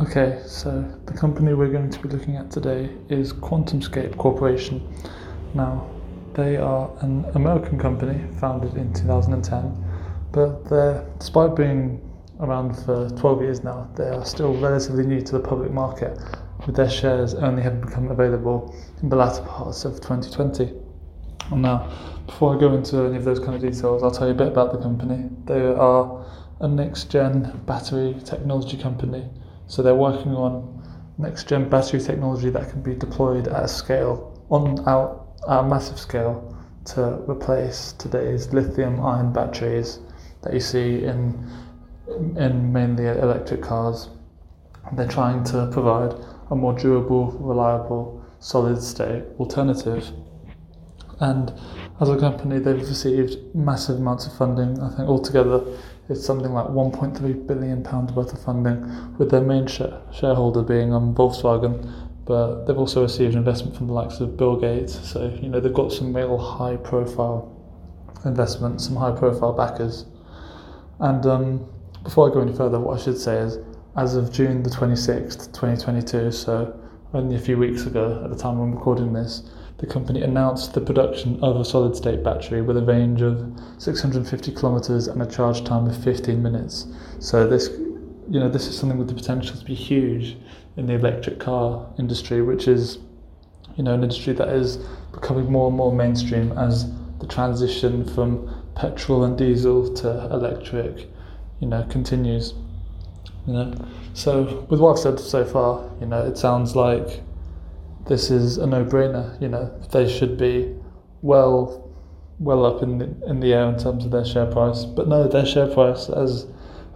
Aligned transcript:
Okay, 0.00 0.42
so 0.44 0.82
the 1.06 1.12
company 1.12 1.54
we're 1.54 1.70
going 1.70 1.90
to 1.90 2.00
be 2.00 2.08
looking 2.08 2.34
at 2.34 2.50
today 2.50 2.90
is 3.08 3.32
QuantumScape 3.32 4.16
Corporation. 4.16 4.92
Now, 5.54 5.88
they 6.34 6.56
are 6.56 6.90
an 7.00 7.24
American 7.34 7.78
company 7.78 8.20
founded 8.38 8.74
in 8.74 8.92
2010, 8.92 9.84
but 10.32 10.68
despite 11.18 11.56
being 11.56 12.00
around 12.40 12.74
for 12.74 13.08
12 13.10 13.42
years 13.42 13.62
now, 13.64 13.88
they 13.96 14.08
are 14.08 14.24
still 14.24 14.54
relatively 14.60 15.04
new 15.04 15.20
to 15.20 15.32
the 15.32 15.40
public 15.40 15.70
market, 15.70 16.18
with 16.66 16.76
their 16.76 16.88
shares 16.88 17.34
only 17.34 17.62
having 17.62 17.80
become 17.80 18.10
available 18.10 18.74
in 19.02 19.08
the 19.08 19.16
latter 19.16 19.42
parts 19.42 19.84
of 19.84 19.94
2020. 20.00 20.72
And 21.50 21.62
now, 21.62 21.90
before 22.26 22.54
I 22.56 22.60
go 22.60 22.74
into 22.74 22.98
any 22.98 23.16
of 23.16 23.24
those 23.24 23.40
kind 23.40 23.54
of 23.54 23.60
details, 23.60 24.02
I'll 24.02 24.10
tell 24.10 24.28
you 24.28 24.34
a 24.34 24.36
bit 24.36 24.48
about 24.48 24.72
the 24.72 24.78
company. 24.78 25.28
They 25.46 25.60
are 25.60 26.24
a 26.60 26.68
next 26.68 27.10
gen 27.10 27.60
battery 27.66 28.16
technology 28.24 28.76
company, 28.76 29.28
so 29.66 29.82
they're 29.82 29.94
working 29.94 30.32
on 30.32 30.82
next 31.18 31.48
gen 31.48 31.68
battery 31.68 32.00
technology 32.00 32.50
that 32.50 32.70
can 32.70 32.82
be 32.82 32.94
deployed 32.94 33.48
at 33.48 33.64
a 33.64 33.68
scale 33.68 34.42
on 34.48 34.86
out 34.88 35.29
at 35.48 35.60
a 35.60 35.62
massive 35.62 35.98
scale 35.98 36.56
to 36.86 37.22
replace 37.30 37.92
today's 37.92 38.52
lithium 38.52 39.00
ion 39.00 39.32
batteries 39.32 40.00
that 40.42 40.52
you 40.54 40.60
see 40.60 41.04
in 41.04 41.50
in 42.36 42.72
mainly 42.72 43.06
electric 43.06 43.62
cars. 43.62 44.08
They're 44.92 45.06
trying 45.06 45.44
to 45.44 45.68
provide 45.72 46.14
a 46.50 46.56
more 46.56 46.72
durable, 46.72 47.30
reliable, 47.32 48.24
solid 48.40 48.82
state 48.82 49.24
alternative. 49.38 50.10
And 51.20 51.52
as 52.00 52.08
a 52.08 52.18
company, 52.18 52.58
they've 52.58 52.80
received 52.80 53.54
massive 53.54 53.98
amounts 53.98 54.26
of 54.26 54.32
funding. 54.36 54.80
I 54.80 54.88
think 54.88 55.08
altogether 55.08 55.62
it's 56.08 56.24
something 56.24 56.52
like 56.52 56.66
1.3 56.66 57.46
billion 57.46 57.84
pounds 57.84 58.12
worth 58.12 58.32
of 58.32 58.42
funding, 58.42 59.16
with 59.18 59.30
their 59.30 59.42
main 59.42 59.66
share, 59.66 60.00
shareholder 60.12 60.62
being 60.62 60.92
um, 60.92 61.14
Volkswagen, 61.14 62.09
but 62.24 62.64
they've 62.64 62.78
also 62.78 63.02
received 63.02 63.34
investment 63.34 63.76
from 63.76 63.86
the 63.86 63.92
likes 63.92 64.20
of 64.20 64.36
Bill 64.36 64.56
Gates. 64.56 64.98
So, 65.08 65.36
you 65.40 65.48
know, 65.48 65.60
they've 65.60 65.72
got 65.72 65.92
some 65.92 66.14
real 66.14 66.38
high 66.38 66.76
profile 66.76 67.56
investments, 68.24 68.84
some 68.84 68.96
high 68.96 69.12
profile 69.12 69.52
backers. 69.52 70.06
And 71.00 71.24
um, 71.26 71.68
before 72.04 72.30
I 72.30 72.34
go 72.34 72.40
any 72.40 72.52
further, 72.52 72.78
what 72.78 73.00
I 73.00 73.02
should 73.02 73.18
say 73.18 73.38
is, 73.38 73.58
as 73.96 74.16
of 74.16 74.32
June 74.32 74.62
the 74.62 74.70
26th, 74.70 75.52
2022, 75.52 76.30
so 76.30 76.78
only 77.12 77.36
a 77.36 77.40
few 77.40 77.58
weeks 77.58 77.86
ago 77.86 78.20
at 78.24 78.30
the 78.30 78.36
time 78.36 78.60
I'm 78.60 78.72
recording 78.74 79.12
this, 79.12 79.50
the 79.78 79.86
company 79.86 80.22
announced 80.22 80.74
the 80.74 80.80
production 80.80 81.42
of 81.42 81.56
a 81.56 81.64
solid 81.64 81.96
state 81.96 82.22
battery 82.22 82.60
with 82.60 82.76
a 82.76 82.82
range 82.82 83.22
of 83.22 83.50
650 83.78 84.52
kilometers 84.52 85.08
and 85.08 85.22
a 85.22 85.26
charge 85.26 85.64
time 85.64 85.86
of 85.86 86.04
15 86.04 86.40
minutes. 86.42 86.86
So 87.18 87.46
this 87.46 87.70
you 88.30 88.38
know, 88.38 88.48
this 88.48 88.68
is 88.68 88.78
something 88.78 88.96
with 88.96 89.08
the 89.08 89.14
potential 89.14 89.56
to 89.56 89.64
be 89.64 89.74
huge 89.74 90.36
in 90.76 90.86
the 90.86 90.94
electric 90.94 91.40
car 91.40 91.92
industry, 91.98 92.40
which 92.40 92.68
is, 92.68 92.98
you 93.76 93.82
know, 93.82 93.92
an 93.92 94.04
industry 94.04 94.32
that 94.34 94.48
is 94.48 94.76
becoming 95.12 95.50
more 95.50 95.66
and 95.66 95.76
more 95.76 95.92
mainstream 95.92 96.56
as 96.56 96.90
the 97.18 97.26
transition 97.26 98.04
from 98.14 98.48
petrol 98.76 99.24
and 99.24 99.36
diesel 99.36 99.92
to 99.94 100.08
electric, 100.32 101.08
you 101.58 101.66
know, 101.66 101.84
continues. 101.90 102.54
You 103.46 103.54
know, 103.54 103.74
so 104.14 104.66
with 104.70 104.78
what 104.78 104.92
I've 104.92 104.98
said 104.98 105.18
so 105.18 105.44
far, 105.44 105.90
you 106.00 106.06
know, 106.06 106.24
it 106.24 106.38
sounds 106.38 106.76
like 106.76 107.22
this 108.06 108.30
is 108.30 108.58
a 108.58 108.66
no-brainer. 108.66 109.40
You 109.42 109.48
know, 109.48 109.76
they 109.90 110.08
should 110.08 110.38
be 110.38 110.72
well, 111.22 111.90
well 112.38 112.64
up 112.64 112.82
in 112.82 112.98
the 112.98 113.06
in 113.26 113.40
the 113.40 113.52
air 113.52 113.68
in 113.68 113.78
terms 113.78 114.04
of 114.04 114.12
their 114.12 114.24
share 114.24 114.46
price. 114.46 114.84
But 114.84 115.08
no, 115.08 115.26
their 115.26 115.44
share 115.44 115.66
price 115.66 116.08
as 116.08 116.46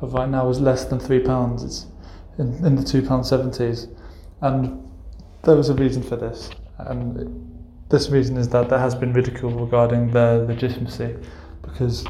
of 0.00 0.15
right 0.15 0.28
now 0.28 0.49
is 0.49 0.60
less 0.60 0.84
than 0.84 0.99
three 0.99 1.21
pounds. 1.21 1.62
It's 1.62 1.87
in, 2.38 2.65
in 2.65 2.75
the 2.77 2.82
two 2.82 3.03
pound 3.03 3.27
seventies, 3.27 3.88
and 4.41 4.82
there 5.43 5.56
was 5.56 5.69
a 5.69 5.75
reason 5.75 6.03
for 6.03 6.16
this. 6.16 6.50
And 6.78 7.50
this 7.88 8.10
reason 8.10 8.37
is 8.37 8.49
that 8.49 8.69
there 8.69 8.78
has 8.78 8.94
been 8.94 9.12
ridicule 9.12 9.53
regarding 9.53 10.10
their 10.10 10.38
legitimacy, 10.38 11.16
because 11.62 12.05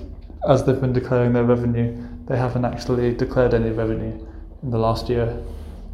as 0.48 0.64
they've 0.64 0.80
been 0.80 0.92
declaring 0.92 1.32
their 1.32 1.44
revenue, 1.44 2.06
they 2.26 2.36
haven't 2.36 2.64
actually 2.64 3.14
declared 3.14 3.54
any 3.54 3.70
revenue 3.70 4.26
in 4.62 4.70
the 4.70 4.78
last 4.78 5.08
year, 5.08 5.42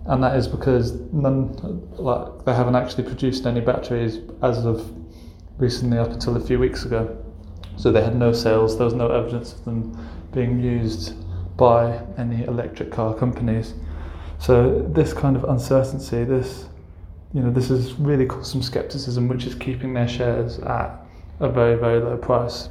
and 0.07 0.23
that 0.23 0.37
is 0.37 0.47
because 0.47 0.93
none, 1.13 1.55
like 1.97 2.45
they 2.45 2.55
haven't 2.55 2.77
actually 2.77 3.05
produced 3.05 3.47
any 3.47 3.61
batteries 3.61 4.19
as 4.43 4.65
of 4.65 4.89
recently 5.59 5.99
up 5.99 6.11
until 6.11 6.37
a 6.37 6.41
few 6.41 6.59
weeks 6.59 6.85
ago. 6.85 7.17
So 7.77 7.91
they 7.91 8.03
had 8.03 8.17
no 8.17 8.33
sales. 8.33 8.77
There 8.77 8.85
was 8.85 8.95
no 8.95 9.09
evidence 9.09 9.53
of 9.53 9.65
them 9.65 9.97
being 10.33 10.61
used 10.61 11.15
by 11.61 12.03
any 12.17 12.45
electric 12.45 12.91
car 12.91 13.15
companies. 13.15 13.75
So 14.39 14.81
this 14.95 15.13
kind 15.13 15.37
of 15.37 15.45
uncertainty, 15.45 16.25
this 16.25 16.71
you 17.35 17.43
know, 17.43 17.51
this 17.51 17.69
has 17.69 17.93
really 17.95 18.27
caused 18.27 18.51
some 18.51 18.63
skepticism, 18.63 19.29
which 19.29 19.45
is 19.47 19.55
keeping 19.55 19.93
their 19.95 20.09
shares 20.09 20.59
at 20.61 20.91
a 21.39 21.49
very, 21.49 21.77
very 21.79 22.01
low 22.01 22.17
price. 22.17 22.71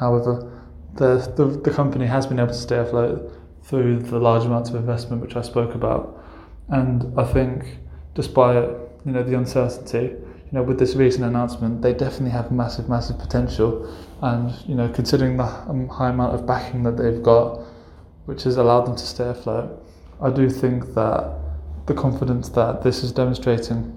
However, 0.00 0.50
the, 0.94 1.32
the, 1.36 1.44
the 1.60 1.70
company 1.70 2.06
has 2.06 2.26
been 2.26 2.38
able 2.40 2.48
to 2.48 2.54
stay 2.54 2.78
afloat 2.78 3.30
through 3.62 4.00
the 4.00 4.18
large 4.18 4.44
amounts 4.44 4.70
of 4.70 4.76
investment 4.76 5.22
which 5.22 5.36
I 5.36 5.42
spoke 5.42 5.74
about. 5.74 6.24
And 6.68 7.18
I 7.18 7.24
think, 7.24 7.78
despite 8.14 8.64
you 9.04 9.12
know 9.12 9.22
the 9.22 9.36
uncertainty, 9.36 10.16
you 10.16 10.52
know 10.52 10.62
with 10.62 10.78
this 10.78 10.94
recent 10.96 11.24
announcement, 11.24 11.82
they 11.82 11.92
definitely 11.92 12.30
have 12.30 12.50
massive, 12.50 12.88
massive 12.88 13.18
potential. 13.18 13.86
And 14.22 14.52
you 14.66 14.74
know, 14.74 14.88
considering 14.88 15.36
the 15.36 15.44
um, 15.44 15.88
high 15.88 16.08
amount 16.08 16.34
of 16.34 16.46
backing 16.46 16.82
that 16.84 16.96
they've 16.96 17.22
got, 17.22 17.60
which 18.26 18.44
has 18.44 18.56
allowed 18.56 18.86
them 18.86 18.96
to 18.96 19.06
stay 19.06 19.28
afloat. 19.28 19.82
I 20.20 20.30
do 20.30 20.48
think 20.48 20.94
that 20.94 21.38
the 21.86 21.94
confidence 21.94 22.48
that 22.50 22.82
this 22.82 23.04
is 23.04 23.12
demonstrating 23.12 23.92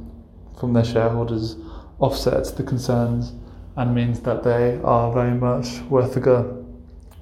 from 0.60 0.74
their 0.74 0.84
shareholders 0.84 1.56
offsets 2.00 2.52
the 2.52 2.64
concerns 2.64 3.34
and 3.76 3.94
means 3.94 4.20
that 4.22 4.44
they 4.44 4.80
are 4.84 5.14
very 5.14 5.36
much 5.36 5.80
worth 5.90 6.18
a 6.18 6.20
go. 6.20 6.66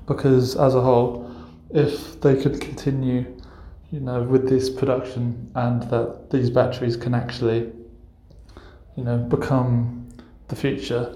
Because 0.07 0.55
as 0.55 0.73
a 0.73 0.81
whole, 0.81 1.29
if 1.69 2.21
they 2.21 2.41
could 2.41 2.61
continue, 2.61 3.25
you 3.91 3.99
know, 3.99 4.23
with 4.23 4.49
this 4.49 4.69
production 4.69 5.51
and 5.55 5.83
that 5.83 6.29
these 6.31 6.49
batteries 6.49 6.95
can 6.95 7.13
actually, 7.13 7.71
you 8.95 9.03
know, 9.03 9.17
become 9.17 10.07
the 10.47 10.55
future, 10.55 11.15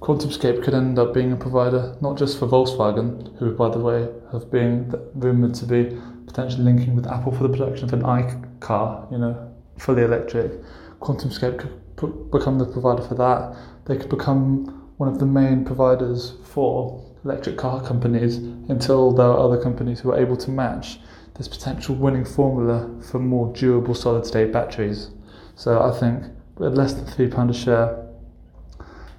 QuantumScape 0.00 0.62
could 0.62 0.74
end 0.74 0.98
up 0.98 1.12
being 1.12 1.32
a 1.32 1.36
provider 1.36 1.96
not 2.00 2.16
just 2.16 2.38
for 2.38 2.46
Volkswagen, 2.46 3.36
who, 3.38 3.52
by 3.52 3.68
the 3.68 3.78
way, 3.78 4.08
have 4.32 4.50
been 4.50 4.94
rumored 5.14 5.54
to 5.54 5.66
be 5.66 5.98
potentially 6.26 6.62
linking 6.62 6.94
with 6.94 7.06
Apple 7.06 7.32
for 7.32 7.42
the 7.42 7.48
production 7.48 7.84
of 7.84 7.92
an 7.92 8.02
iCar, 8.02 9.10
you 9.10 9.18
know, 9.18 9.54
fully 9.78 10.02
electric. 10.02 10.52
QuantumScape 11.00 11.58
could 11.96 12.30
become 12.30 12.58
the 12.58 12.66
provider 12.66 13.02
for 13.02 13.14
that. 13.16 13.56
They 13.86 13.96
could 13.96 14.08
become 14.08 14.92
one 14.98 15.08
of 15.08 15.18
the 15.18 15.26
main 15.26 15.64
providers 15.64 16.34
for 16.44 17.04
electric 17.24 17.56
car 17.56 17.82
companies 17.82 18.36
until 18.36 19.12
there 19.12 19.26
are 19.26 19.38
other 19.38 19.60
companies 19.60 20.00
who 20.00 20.12
are 20.12 20.18
able 20.18 20.36
to 20.36 20.50
match 20.50 21.00
this 21.34 21.48
potential 21.48 21.94
winning 21.94 22.24
formula 22.24 22.90
for 23.02 23.18
more 23.18 23.52
durable 23.52 23.94
solid 23.94 24.26
state 24.26 24.52
batteries. 24.52 25.10
So 25.54 25.82
I 25.82 25.96
think 25.98 26.24
with 26.56 26.74
less 26.74 26.94
than 26.94 27.04
£3 27.04 27.50
a 27.50 27.54
share, 27.54 28.07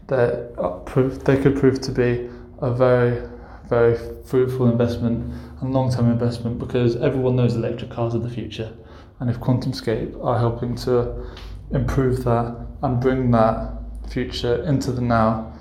that 0.09 0.53
uh, 0.57 1.07
they 1.23 1.41
could 1.41 1.55
prove 1.57 1.79
to 1.81 1.91
be 1.91 2.29
a 2.59 2.73
very, 2.73 3.27
very 3.67 3.97
fruitful 4.25 4.69
investment 4.69 5.33
and 5.61 5.73
long-term 5.73 6.11
investment 6.11 6.59
because 6.59 6.95
everyone 6.97 7.35
knows 7.35 7.55
electric 7.55 7.89
cars 7.89 8.13
are 8.15 8.19
the 8.19 8.29
future, 8.29 8.71
and 9.19 9.29
if 9.29 9.39
QuantumScape 9.39 10.23
are 10.23 10.37
helping 10.37 10.75
to 10.77 11.25
improve 11.71 12.23
that 12.23 12.67
and 12.81 12.99
bring 12.99 13.31
that 13.31 13.73
future 14.09 14.63
into 14.63 14.91
the 14.91 15.01
now, 15.01 15.53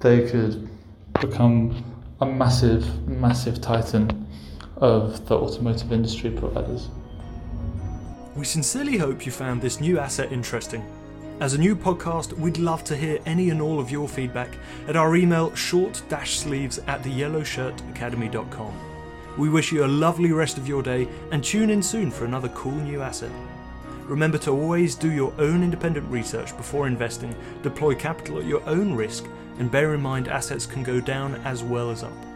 they 0.00 0.28
could 0.28 0.68
become 1.20 1.82
a 2.20 2.26
massive, 2.26 3.08
massive 3.08 3.60
titan 3.60 4.26
of 4.76 5.26
the 5.26 5.34
automotive 5.34 5.92
industry 5.92 6.30
providers. 6.30 6.88
We 8.34 8.44
sincerely 8.44 8.98
hope 8.98 9.24
you 9.24 9.32
found 9.32 9.62
this 9.62 9.80
new 9.80 9.98
asset 9.98 10.30
interesting. 10.30 10.84
As 11.38 11.52
a 11.52 11.58
new 11.58 11.76
podcast, 11.76 12.32
we'd 12.32 12.56
love 12.56 12.82
to 12.84 12.96
hear 12.96 13.18
any 13.26 13.50
and 13.50 13.60
all 13.60 13.78
of 13.78 13.90
your 13.90 14.08
feedback 14.08 14.56
at 14.88 14.96
our 14.96 15.14
email 15.16 15.54
short-sleeves 15.54 16.78
at 16.86 17.02
theyellowshirtacademy.com. 17.02 18.80
We 19.36 19.50
wish 19.50 19.70
you 19.70 19.84
a 19.84 19.86
lovely 19.86 20.32
rest 20.32 20.56
of 20.56 20.66
your 20.66 20.82
day 20.82 21.06
and 21.32 21.44
tune 21.44 21.68
in 21.68 21.82
soon 21.82 22.10
for 22.10 22.24
another 22.24 22.48
cool 22.48 22.72
new 22.72 23.02
asset. 23.02 23.30
Remember 24.04 24.38
to 24.38 24.50
always 24.50 24.94
do 24.94 25.12
your 25.12 25.34
own 25.36 25.62
independent 25.62 26.10
research 26.10 26.56
before 26.56 26.86
investing, 26.86 27.36
deploy 27.62 27.94
capital 27.94 28.38
at 28.38 28.46
your 28.46 28.66
own 28.66 28.94
risk, 28.94 29.26
and 29.58 29.70
bear 29.70 29.92
in 29.92 30.00
mind 30.00 30.28
assets 30.28 30.64
can 30.64 30.82
go 30.82 31.02
down 31.02 31.34
as 31.44 31.62
well 31.62 31.90
as 31.90 32.02
up. 32.02 32.35